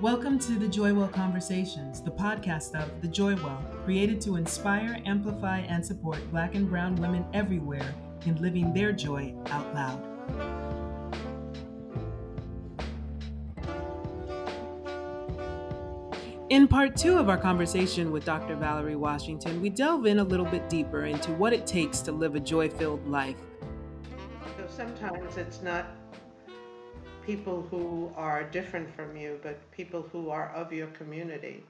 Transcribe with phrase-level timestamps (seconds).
[0.00, 5.86] Welcome to the Joywell Conversations, the podcast of The Joywell, created to inspire, amplify, and
[5.86, 7.94] support Black and Brown women everywhere
[8.26, 10.02] in living their joy out loud.
[16.50, 18.56] In part two of our conversation with Dr.
[18.56, 22.34] Valerie Washington, we delve in a little bit deeper into what it takes to live
[22.34, 23.38] a joy filled life.
[24.56, 25.86] So sometimes it's not
[27.24, 31.66] people who are different from you, but people who are of your community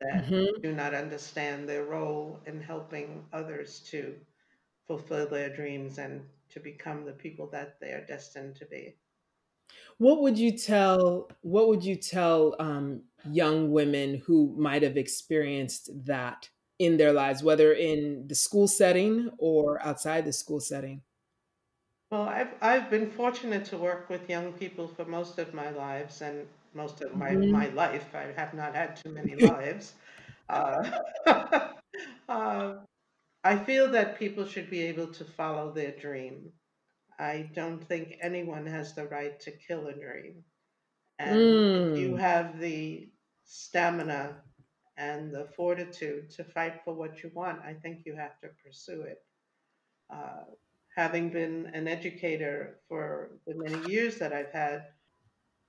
[0.00, 0.62] that Mm-hmm.
[0.62, 4.24] do not understand their role in helping others to
[4.86, 8.98] fulfill their dreams and to become the people that they are destined to be.
[9.98, 15.90] What would you tell what would you tell um, young women who might have experienced
[16.06, 21.02] that in their lives, whether in the school setting or outside the school setting?
[22.10, 26.20] Well, I've I've been fortunate to work with young people for most of my lives
[26.22, 27.50] and most of my Mhm.
[27.50, 28.14] my life.
[28.14, 29.94] I have not had too many lives.
[30.48, 30.90] Uh,
[32.28, 32.84] uh,
[33.44, 36.52] I feel that people should be able to follow their dream.
[37.18, 40.44] I don't think anyone has the right to kill a dream.
[41.18, 42.18] And if you Mm.
[42.18, 43.10] have the
[43.44, 44.44] stamina
[44.98, 49.02] and the fortitude to fight for what you want, I think you have to pursue
[49.02, 49.18] it.
[50.10, 50.44] Uh,
[50.98, 54.80] having been an educator for the many years that I've had,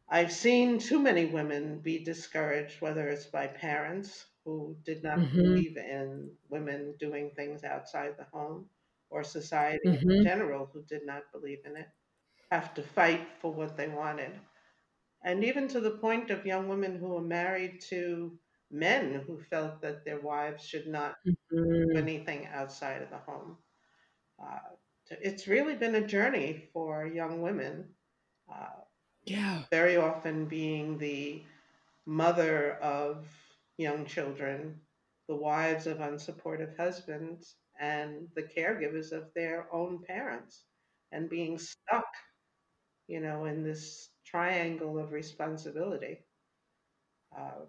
[0.09, 5.61] I've seen too many women be discouraged, whether it's by parents who did not Mhm.
[5.61, 8.69] believe in women doing things outside the home,
[9.09, 10.29] or society in Mhm.
[10.31, 11.89] general who did not believe in it,
[12.51, 14.39] have to fight for what they wanted.
[15.23, 18.39] And even to the point of young women who are married to
[18.71, 21.17] men who felt that their wives should not
[21.91, 21.99] do Mhm.
[21.99, 23.59] anything outside of the home.
[24.39, 24.75] Uh,
[25.11, 27.95] it's really been a journey for young women.
[28.51, 28.81] Uh,
[29.25, 29.65] Yeah.
[29.71, 31.43] very often being the
[32.05, 33.27] mother of
[33.77, 34.81] young children,
[35.27, 40.65] the wives of unsupportive husbands, and the caregivers of their own parents,
[41.11, 42.07] and being stuck,
[43.07, 46.25] you know, in this triangle of responsibility.
[47.35, 47.65] Uh,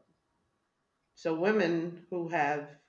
[1.15, 2.81] so, women who have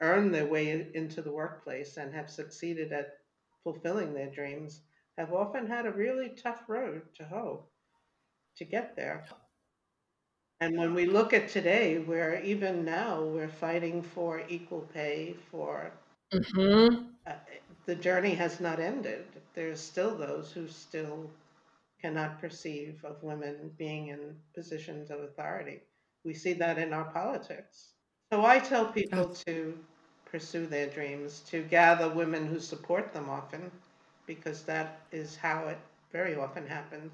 [0.00, 3.18] earned their way into the workplace and have succeeded at
[3.64, 4.82] fulfilling their dreams
[5.18, 7.64] have often had a really tough road to hoe
[8.56, 9.26] to get there.
[10.60, 15.92] And when we look at today, where even now we're fighting for equal pay, for
[16.32, 17.14] Mhm.
[17.26, 17.32] uh,
[17.86, 19.24] the journey has not ended.
[19.54, 21.30] There's still those who still
[22.00, 25.80] cannot perceive of women being in positions of authority.
[26.24, 27.94] We see that in our politics.
[28.32, 29.78] So I tell people Abs- to
[30.30, 33.70] pursue their dreams, to gather women who support them often,
[34.26, 35.78] because that is how it
[36.12, 37.12] very often happens.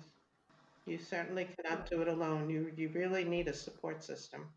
[0.87, 2.51] You certainly cannot do it alone.
[2.51, 4.49] You you really need a support system.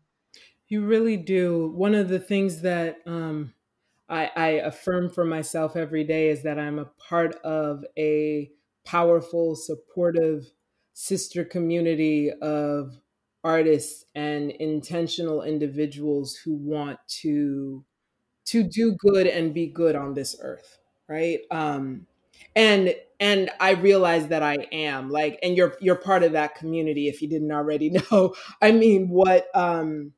[0.68, 1.72] You really do.
[1.74, 3.54] One of the things that um,
[4.08, 8.50] I, I affirm for myself every day is that I'm a part of a
[8.84, 10.50] powerful, supportive
[10.92, 12.98] sister community of
[13.44, 17.84] artists and intentional individuals who want to
[18.48, 20.78] to do good and be good on this earth
[21.08, 22.06] right um
[22.56, 27.08] and and i realize that i am like and you're you're part of that community
[27.08, 30.12] if you didn't already know i mean what um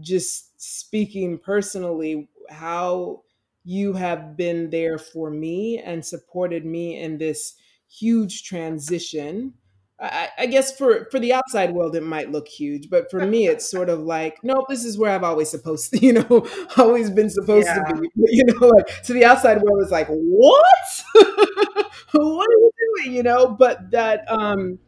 [0.00, 3.22] just speaking personally, how
[3.64, 7.54] you have been there for me and supported me in this
[7.88, 9.54] huge transition.
[10.00, 13.46] I, I guess for for the outside world it might look huge, but for me
[13.46, 16.46] it's sort of like, nope, this is where I've always supposed to, you know,
[16.76, 18.08] always been supposed to be.
[18.16, 21.04] You know, like to the outside world it's like, what?
[22.12, 23.14] what are you doing?
[23.14, 24.78] You know, but that um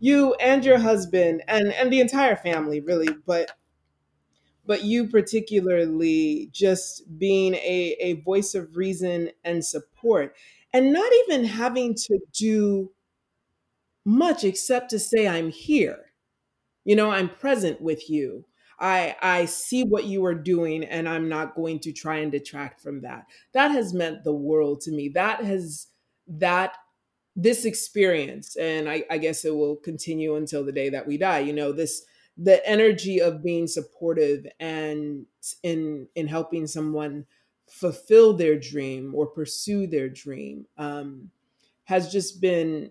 [0.00, 3.52] you and your husband and and the entire family really, but
[4.66, 10.36] but you particularly just being a, a voice of reason and support
[10.72, 12.90] and not even having to do
[14.04, 16.12] much except to say i'm here.
[16.84, 18.44] You know i'm present with you.
[18.78, 22.80] I i see what you are doing and i'm not going to try and detract
[22.80, 23.26] from that.
[23.54, 25.08] That has meant the world to me.
[25.10, 25.88] That has
[26.28, 26.76] that
[27.34, 31.40] this experience and I, I guess it will continue until the day that we die.
[31.40, 32.02] You know this
[32.36, 35.26] the energy of being supportive and
[35.62, 37.26] in in helping someone
[37.68, 41.30] fulfill their dream or pursue their dream um,
[41.84, 42.90] has just been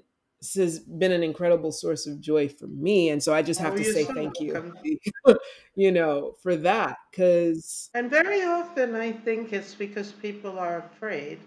[0.55, 3.75] has been an incredible source of joy for me and so i just have Oh,
[3.75, 4.91] to say so thank you welcome.
[5.75, 11.39] you know for that because And very often, I think it's because people are afraid,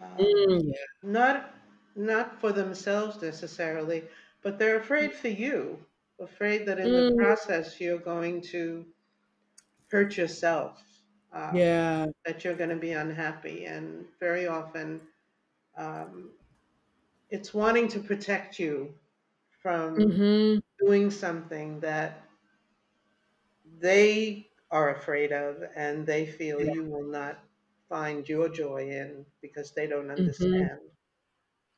[0.00, 1.54] um, yeah not
[1.94, 4.08] not for themselves necessarily,
[4.42, 5.84] but they're afraid for you.
[6.20, 8.86] afraid that in the Mm, process you're going to
[9.90, 10.82] hurt yourself,
[11.32, 12.06] uh, yeah.
[12.24, 13.66] that you're going to be unhappy.
[13.66, 15.08] And very often
[15.76, 16.32] um,
[17.30, 18.98] it's wanting to protect you
[19.62, 20.60] from Mhm.
[20.80, 22.22] doing something that
[23.78, 26.66] they are afraid of and they feel Yeah.
[26.66, 27.38] you will not
[27.88, 30.68] find your joy in because they don't Mhm.
[30.70, 30.80] understand.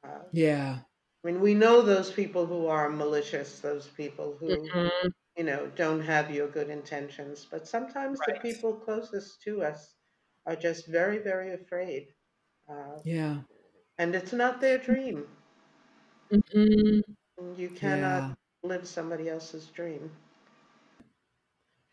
[0.03, 0.85] Uh, Yeah.
[1.25, 5.11] I mean, we know those people who are malicious, those people who, Mhm.
[5.37, 7.47] you know, don't have your good intentions.
[7.51, 9.97] But sometimes the people closest to us
[10.47, 12.15] are just very, very afraid.
[12.69, 13.43] Uh, Yeah.
[13.99, 15.29] and it's not their dream.
[16.31, 17.03] Mhm.
[17.57, 18.35] You cannot Yeah.
[18.63, 20.11] live somebody else's dream.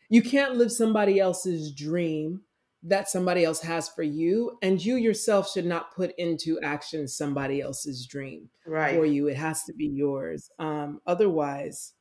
[0.09, 2.43] You can't live somebody else's dream
[2.83, 7.59] that somebody else has for you, and you yourself should not put into action somebody
[7.61, 9.11] else's dream for Right.
[9.11, 9.27] you.
[9.27, 10.51] It has to be yours.
[10.59, 11.93] Um, otherwise,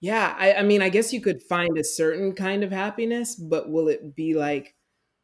[0.00, 3.70] yeah, I, I mean, I guess you could find a certain kind of happiness, but
[3.70, 4.74] will it be like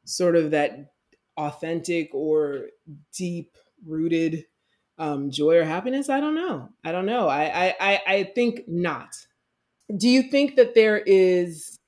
[0.04, 0.92] sort of that
[1.38, 2.68] authentic or
[3.16, 4.44] deep rooted
[4.98, 6.08] um, joy or happiness?
[6.08, 6.70] I don't know.
[6.84, 7.28] I don't know.
[7.28, 9.14] I, I, I think not.
[9.96, 11.78] Do you think that there is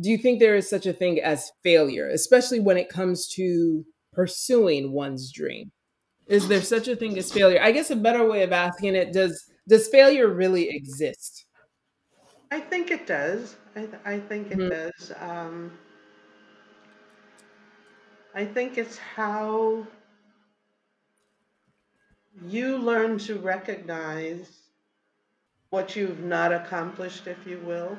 [0.00, 3.84] do you think there is such a thing as failure, especially when it comes to
[4.12, 5.72] pursuing one's dream?
[6.26, 7.62] Is there such a thing as failure?
[7.62, 11.46] I guess a better way of asking it does does failure really exist?
[12.50, 13.56] I think it does.
[13.76, 15.12] I, th- I think it Mhm, does.
[15.16, 15.78] Um,
[18.34, 19.86] I think it's how
[22.42, 24.70] you learn to recognize
[25.70, 27.96] what you've not accomplished, if you will,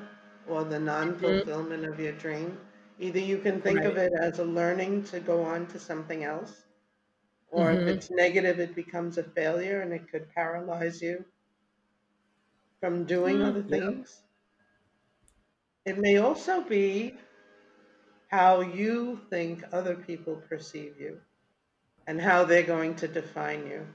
[0.47, 2.59] or the non fulfillment of your dream.
[2.99, 6.65] Either you can think of it as a learning to go on to something else,
[7.49, 11.25] or if hmm it's negative, it becomes a failure and it could paralyze you
[12.79, 13.91] from doing other Yeah.
[13.91, 14.23] things.
[15.85, 17.17] It may also be
[18.29, 21.21] how you think other people perceive you
[22.07, 23.87] and how they're going to define you.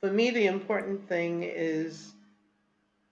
[0.00, 2.14] For me, the important thing is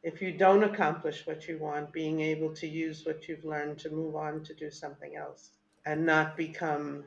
[0.02, 3.90] if you don't accomplish what you want, being able to use what you've learned to
[3.90, 5.50] move on to do something else
[5.84, 7.04] and not become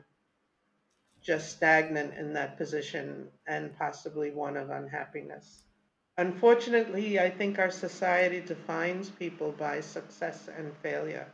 [1.20, 5.64] just stagnant in that position and possibly one of unhappiness.
[6.18, 11.26] Unfortunately, I think our society defines people by success and failure,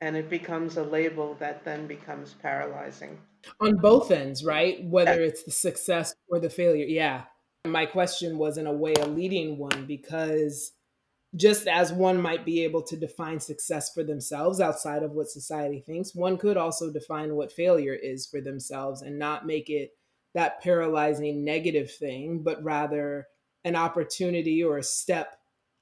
[0.00, 3.18] and it becomes a label that then becomes paralyzing.
[3.60, 4.84] On both ends, right?
[4.84, 6.84] Whether it's the success or the failure.
[6.86, 7.24] Yeah.
[7.66, 10.72] My question was in a way a leading one because
[11.36, 15.80] just as one might be able to define success for themselves outside of what society
[15.80, 19.92] thinks, one could also define what failure is for themselves and not make it
[20.34, 23.26] that paralyzing negative thing, but rather
[23.64, 25.36] an opportunity or a step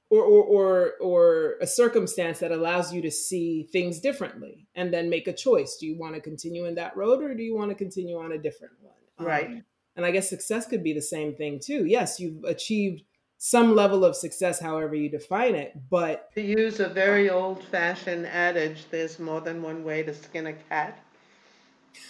[0.09, 5.09] or, or, or, or a circumstance that allows you to see things differently and then
[5.09, 5.77] make a choice.
[5.79, 8.31] Do you want to continue in that road or do you want to continue on
[8.31, 8.93] a different one?
[9.19, 9.47] right.
[9.47, 9.63] Um,
[9.99, 11.85] and I guess success could be the same thing too.
[11.85, 13.03] Yes, you've achieved
[13.37, 15.73] some level of success, however you define it.
[15.89, 20.47] But To use a very old fashioned adage, there's more than one way to skin
[20.47, 21.05] a cat.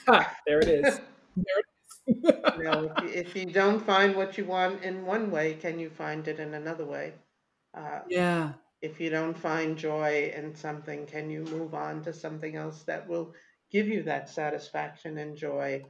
[0.07, 0.99] ah, there it is.
[1.35, 1.65] There it
[2.53, 5.79] You know, if you, if you don't find what you want in one way, can
[5.79, 7.13] you find it in another way?
[7.73, 8.53] Uh, yeah.
[8.81, 13.07] if you don't find joy in something, can you move on to something else that
[13.07, 13.33] will
[13.71, 15.87] give you that satisfaction and joy?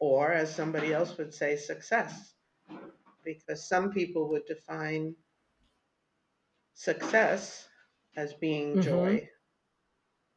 [0.00, 2.34] Or, as somebody else would say, success?
[3.24, 5.16] Because some people would define
[6.72, 7.68] success
[8.16, 8.78] as being Mm-hmm.
[8.80, 9.28] joy.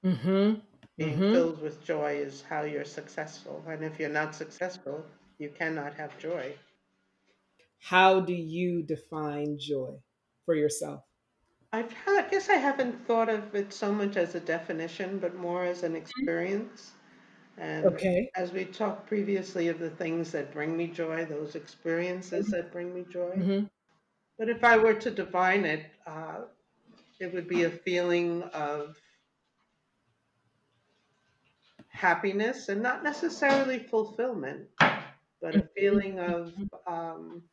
[0.03, 0.61] Mm-hmm.
[0.95, 1.33] Being Mm-hmm.
[1.33, 3.61] filled with joy is how you're successful.
[3.67, 5.05] And if you're not successful,
[5.37, 6.57] you cannot have joy.
[7.79, 10.01] How do you define joy
[10.45, 11.03] for yourself?
[11.73, 15.65] I've I guess I haven't thought of it so much as a definition, but more
[15.65, 16.93] as an experience.
[17.57, 18.31] And Okay.
[18.35, 22.93] as we talked previously of the things that bring me joy, those experiences that bring
[22.93, 23.37] me joy.
[23.37, 23.65] Mm-hmm.
[24.37, 26.41] But if I were to define it, uh,
[27.19, 28.97] it would be a feeling of
[31.89, 34.67] happiness and not necessarily fulfillment,
[35.41, 36.53] but a feeling of
[36.87, 37.43] um,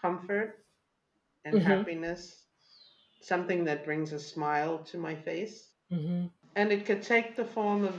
[0.00, 0.64] comfort
[1.44, 1.68] and Mm-hmm.
[1.68, 2.44] happiness,
[3.20, 5.70] something that brings a smile to my face.
[5.92, 6.26] Mm-hmm.
[6.56, 7.94] And it could take the form of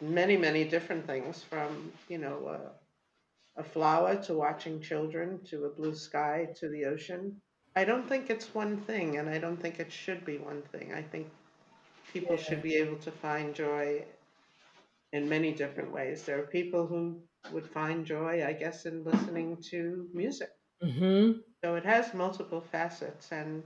[0.00, 5.70] many, many different things from, you know, uh, a flower to watching children to a
[5.70, 7.40] blue sky to the ocean.
[7.76, 10.92] I don't think it's one thing, and I don't think it should be one thing.
[10.92, 11.28] I think
[12.12, 14.04] people should be able to find joy
[15.12, 16.24] in many different ways.
[16.24, 17.20] There are people who
[17.52, 20.50] would find joy, I guess, in listening to music.
[20.82, 21.40] Mm-hmm.
[21.62, 23.62] So it has multiple facets, and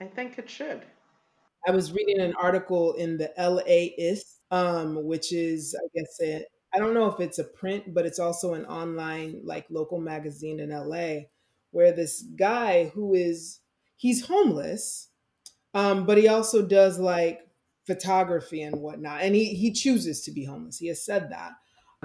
[0.00, 0.82] I think it should.
[1.66, 6.46] I was reading an article in the LAist, um, which is, I guess, it.
[6.72, 10.60] I don't know if it's a print, but it's also an online, like local magazine
[10.60, 11.24] in LA,
[11.72, 13.58] where this guy who is
[13.96, 15.08] he's homeless,
[15.74, 17.40] um, but he also does like
[17.84, 20.78] photography and whatnot, and he he chooses to be homeless.
[20.78, 21.50] He has said that.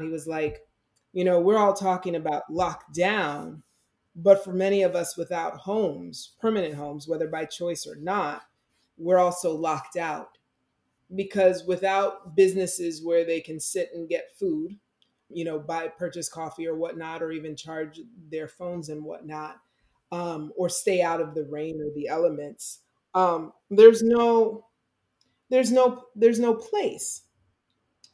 [0.01, 0.62] He was like,
[1.13, 3.62] you know, we're all talking about lockdown,
[4.15, 8.41] but for many of us without homes, permanent homes, whether by choice or not,
[8.98, 10.38] we're also locked out
[11.16, 14.78] because without businesses where they can sit and get food,
[15.30, 18.00] you know, buy purchase coffee or whatnot, or even charge
[18.30, 19.58] their phones and whatnot,
[20.12, 22.80] um, or stay out of the rain or the elements,
[23.13, 24.66] um, there's no
[25.50, 27.24] there's no there's no place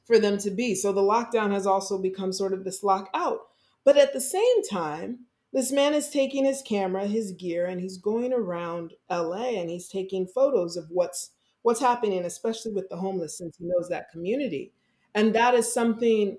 [0.06, 0.75] for them to be.
[0.75, 3.40] So the lockdown has also become sort of this lockout.
[3.84, 7.98] But at the same time, this man is taking his camera, his gear, and he's
[7.98, 11.32] going around LA and he's taking photos of what's
[11.66, 14.72] what's happening, especially with the homeless, since he knows that community.
[15.16, 16.38] And that is something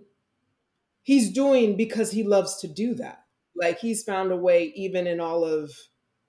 [1.02, 3.24] he's doing because he loves to do that.
[3.60, 5.72] Like he's found a way, even in all of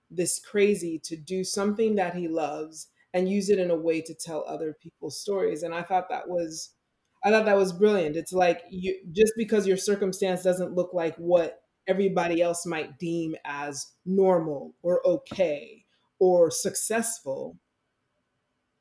[0.10, 4.16] this crazy, to do something that he loves and use it in a way to
[4.16, 5.62] tell other people's stories.
[5.62, 6.72] And I thought that was
[7.24, 8.16] I thought that was brilliant.
[8.16, 13.36] It's like you just because your circumstance doesn't look like what everybody else might deem
[13.46, 15.86] as normal or okay
[16.18, 17.60] or successful,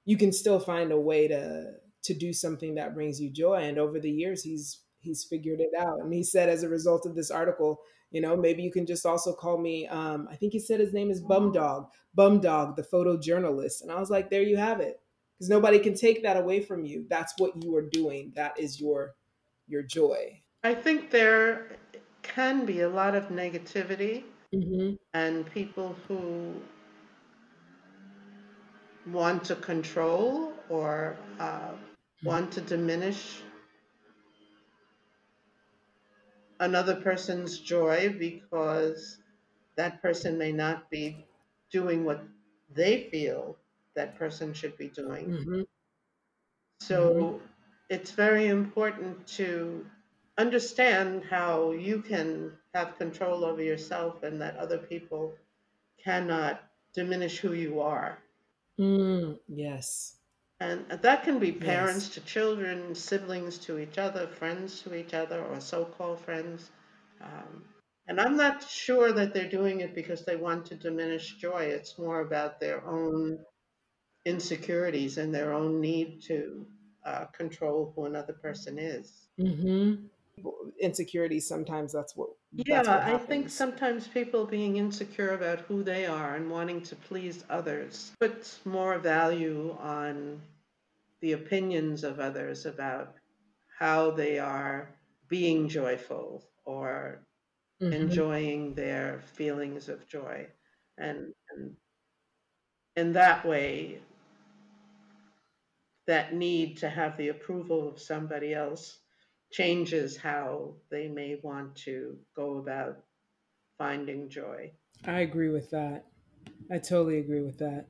[0.07, 1.73] you can still find a way to
[2.05, 3.57] to do something that brings you joy.
[3.57, 6.01] And over the years, he's he's figured it out.
[6.01, 9.05] And he said, as a result of this article, you know, maybe you can just
[9.05, 9.87] also call me.
[9.89, 13.83] Um, I think he said his name is Bum Dog, Bum Dog, the photojournalist.
[13.83, 15.01] And I was like, there you have it
[15.37, 18.81] because nobody can take that away from you that's what you are doing that is
[18.81, 19.15] your
[19.67, 21.77] your joy I think there
[22.23, 24.95] can be a lot of negativity mm-hmm.
[25.15, 26.55] and people who
[29.07, 31.75] want to control or uh,
[32.25, 33.43] want to diminish
[36.61, 39.19] another person's joy because
[39.77, 41.27] that person may not be
[41.71, 42.23] doing what
[42.75, 43.57] they feel
[43.95, 45.33] that person should be doing.
[45.33, 45.63] Mm-hmm.
[46.81, 47.47] So Mm-hmm.
[47.91, 49.91] it's very important to
[50.39, 55.37] understand how you can have control over yourself and that other people
[56.03, 56.63] cannot
[56.95, 58.23] diminish who you are.
[58.79, 60.19] Mm, yes
[60.61, 65.15] And that can be yes parents to children, siblings to each other, friends to each
[65.15, 66.71] other, or so called friends.
[67.21, 67.65] Um,
[68.07, 71.63] and I'm not sure that they're doing it because they want to diminish joy.
[71.65, 73.39] It's more about their own
[74.27, 76.67] insecurities and their own need to
[77.05, 79.29] uh, control who another person is.
[79.39, 80.07] mm-hmm.
[80.81, 85.83] Insecurities sometimes that's what that's Yeah, what I think sometimes people being insecure about who
[85.83, 90.41] they are and wanting to please others puts more value on
[91.21, 93.15] the opinions of others about
[93.79, 94.91] how they are
[95.29, 97.21] being joyful or
[97.83, 97.93] mm-hmm.
[97.93, 100.47] enjoying their feelings of joy.
[100.99, 101.77] And, and
[102.97, 104.01] in that way,
[106.07, 108.99] that need to have the approval of somebody else
[109.53, 113.05] changes how they may want to go about
[113.79, 114.73] finding joy.
[115.05, 116.07] i agree with that
[116.71, 117.89] i totally agree with that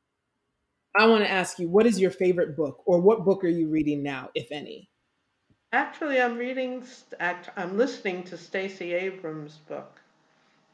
[0.99, 3.69] i want to ask you what is your favorite book or what book are you
[3.69, 4.91] reading now if any
[5.73, 6.85] Actually, I'm reading,
[7.21, 10.01] act, I'm listening to Stacey Abrams' book,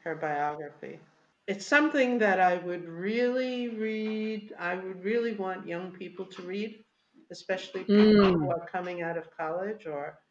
[0.03, 0.99] her biography.
[1.47, 6.85] It's something that I would really read, I would really want young people to read,
[7.31, 10.22] especially people who mm, are coming out of college or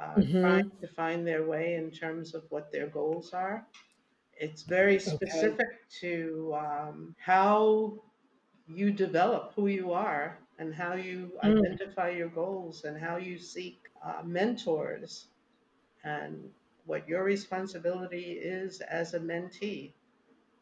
[0.00, 0.80] uh, trying mm-hmm.
[0.80, 3.66] to find their way in terms of what their goals are.
[4.38, 7.94] It's very okay specific to um, how
[8.68, 13.38] you develop who you are and how you mm, identify your goals and how you
[13.38, 15.28] seek uh, mentors
[16.04, 16.50] and
[16.84, 19.92] what your responsibility is as a mentee.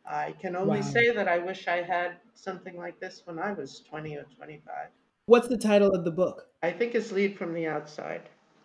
[0.06, 3.52] I can only wow say that I wish I had something like this when I
[3.52, 4.74] was 20 or 25.
[5.26, 8.22] what's the title of the book I think it's lead from the outside.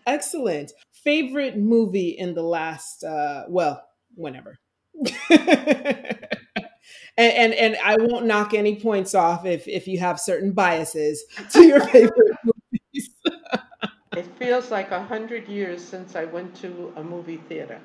[0.09, 0.71] Excellent.
[0.91, 3.83] Favorite movie in the last uh well,
[4.15, 4.57] whenever.
[5.29, 6.19] and,
[7.17, 11.63] and and I won't knock any points off if if you have certain biases to
[11.63, 13.09] your favorite movies.
[14.15, 17.79] It feels like a hundred years since I went to a movie theater.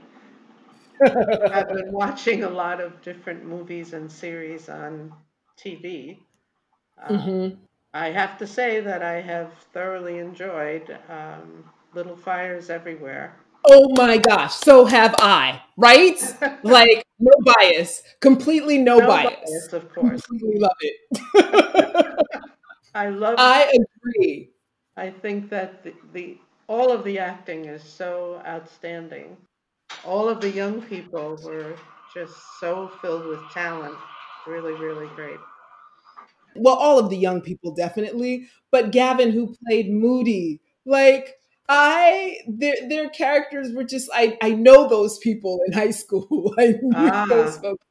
[1.52, 5.12] I've been watching a lot of different movies and series on
[5.56, 6.22] TV.
[7.02, 7.48] Uh, hmm
[7.92, 13.36] I have to say that I have thoroughly enjoyed um, Little Fires Everywhere.
[13.66, 16.20] Oh my gosh, so have I, right?
[16.64, 19.34] Like no bias, completely no, No bias.
[19.34, 20.22] bias, of course.
[20.22, 22.16] Completely love it.
[22.94, 23.36] I love.
[23.38, 24.50] I agree.
[24.96, 29.36] I think that the, the all of the acting is so outstanding.
[30.04, 31.74] All of the young people were
[32.14, 33.96] just so filled with talent.
[34.46, 35.38] Really, really great.
[36.56, 41.34] Well, all of the young people definitely, but Gavin, who played Moody, like
[41.68, 46.54] I, their their characters were just I I know those people in high school.
[46.58, 47.26] I knew Ah.
[47.28, 47.84] those folks,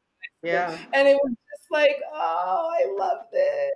[0.43, 0.77] Yeah.
[0.93, 3.73] and it was just like, oh, I loved it.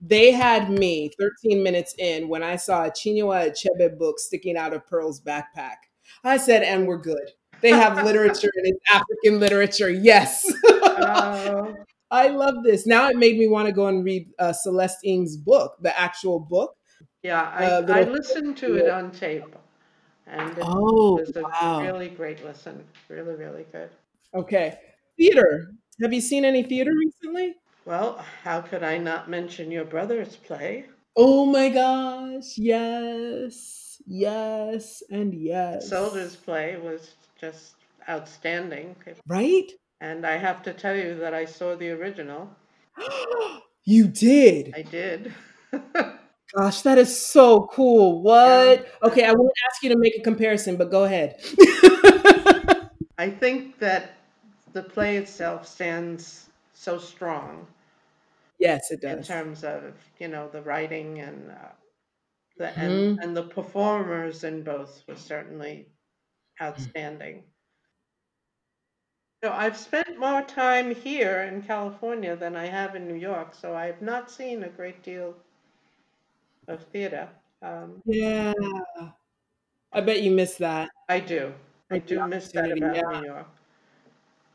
[0.00, 4.72] They had me 13 minutes in when I saw a Chinua Achebe book sticking out
[4.72, 5.76] of Pearl's backpack.
[6.24, 7.30] I said, and we're good.
[7.62, 9.90] They have literature and it's African literature.
[9.90, 10.46] Yes.
[10.70, 11.74] Oh,
[12.12, 12.86] I love this.
[12.86, 16.40] Now it made me want to go and read uh, Celeste Ng's book, the actual
[16.40, 16.74] book.
[17.22, 17.50] Yeah.
[17.54, 19.54] I, Uh, I listened to it on tape,
[20.26, 21.82] and it Oh, was a wow.
[21.82, 22.84] really great listen.
[23.08, 23.90] Really, really good.
[24.34, 24.78] Okay.
[25.16, 25.72] Theater.
[26.00, 27.56] Have you seen any theater recently?
[27.84, 30.86] Well, how could I not mention your brother's play?
[31.16, 32.56] Oh my gosh.
[32.56, 34.00] Yes.
[34.06, 35.02] Yes.
[35.10, 35.88] And yes.
[35.88, 37.74] Soldier's play was just
[38.08, 38.94] outstanding.
[39.26, 39.72] Right?
[40.00, 42.48] And I have to tell you that I saw the original.
[43.84, 44.72] you did.
[44.76, 45.32] I did.
[46.54, 48.22] Gosh, that is so cool.
[48.22, 48.86] What?
[49.02, 51.36] Okay, I won't ask you to make a comparison, but go ahead.
[53.18, 54.12] I think that
[54.72, 57.66] the play itself stands so strong
[58.58, 59.18] yes, it does.
[59.18, 61.72] in terms of you know the writing and uh,
[62.58, 62.76] the Mhm.
[62.76, 65.88] and, and the performers in both was certainly
[66.62, 67.44] outstanding.
[69.42, 73.74] So I've spent more time here in California than I have in New York, so
[73.74, 75.34] I have not seen a great deal
[76.68, 77.28] of theater.
[77.62, 78.52] Um, Yeah.
[79.92, 80.90] I bet you miss that.
[81.08, 81.52] I do.
[81.90, 83.20] I do miss that about yeah.
[83.20, 83.46] New York.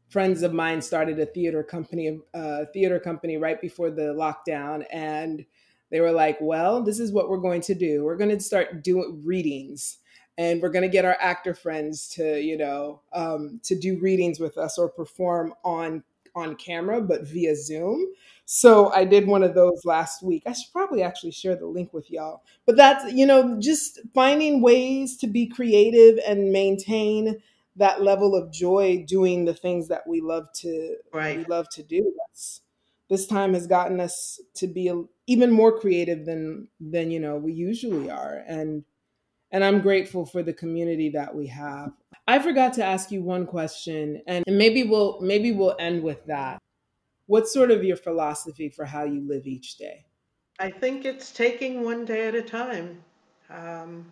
[0.10, 5.46] friends of mine started a theater company uh, theater company right before the lockdown and
[5.90, 8.84] they were like well this is what we're going to do we're going to start
[8.84, 9.98] doing readings
[10.38, 14.40] and we're going to get our actor friends to you know um, to do readings
[14.40, 16.04] with us or perform on
[16.36, 18.06] on camera but via zoom
[18.46, 21.94] so i did one of those last week i should probably actually share the link
[21.94, 27.38] with y'all but that's you know just finding ways to be creative and maintain
[27.76, 31.38] that level of joy doing the things that we love to right.
[31.38, 32.14] we love to do.
[32.28, 32.62] That's
[33.10, 34.92] this time has gotten us to be
[35.28, 38.84] even more creative than than you know we usually are, and
[39.54, 41.92] and I'm grateful for the community that we have.
[42.28, 46.60] I forgot to ask you one question, and maybe we'll maybe we'll end with that.
[47.28, 50.06] What's sort of your philosophy for how you live each day?
[50.60, 53.02] I think it's taking one day at a time
[53.50, 54.12] um,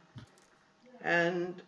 [1.04, 1.62] and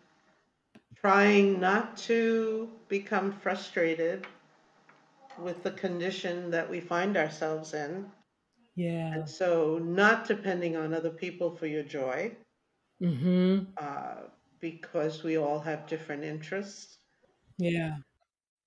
[1.00, 4.26] trying not to become frustrated
[5.38, 8.06] with the condition that we find ourselves in.
[8.76, 9.14] Yeah.
[9.14, 12.32] And so, not depending on other people for your joy,
[13.04, 13.64] Mm-hmm.
[13.76, 14.22] uh,
[14.60, 16.98] because we all have different interests.
[17.58, 17.96] Yeah.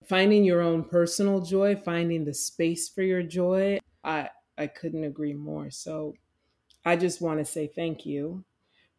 [0.08, 3.80] Finding your own personal joy, finding the space for your joy.
[4.04, 5.70] I I couldn't agree more.
[5.72, 6.16] So
[6.86, 8.46] I just want to say thank you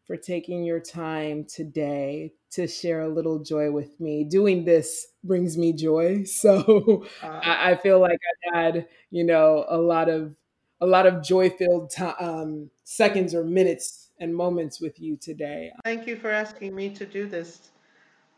[0.05, 4.23] for taking your time today to share a little joy with me.
[4.25, 6.23] Doing this brings me joy.
[6.27, 8.19] So Uh, I, I feel like
[8.53, 10.35] I've had, you know, a lot of
[10.81, 15.71] a lot of joy-filled ti um, seconds or minutes and moments with you today.
[15.83, 17.69] thank you for asking me to do this.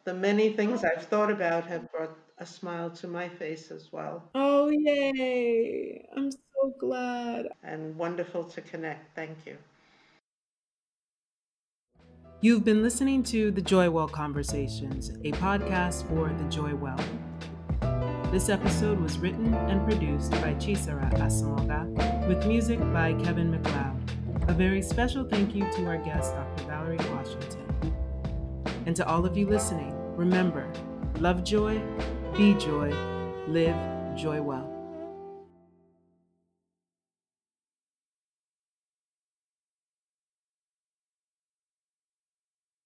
[0.03, 4.23] The many things I've thought about have brought a smile to my face as well.
[4.33, 6.07] Oh, yay.
[6.17, 7.49] I'm so glad.
[7.63, 9.15] And wonderful to connect.
[9.15, 9.57] Thank you.
[12.43, 16.99] You've been listening to the Joy Well Conversations, a podcast for the Joy Well.
[18.31, 24.20] This episode was written and produced by Chisara Asamoga, with music by Kevin MacLeod.
[24.47, 26.63] A very special thank you to our guest, Dr.
[26.63, 27.93] Valerie Washington.
[28.85, 30.71] And to all of you listening, remember
[31.19, 31.81] love joy,
[32.35, 32.89] be joy,
[33.47, 33.75] live
[34.17, 34.70] joy well.